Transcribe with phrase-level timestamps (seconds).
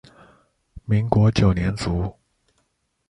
[0.85, 2.17] 民国九年卒。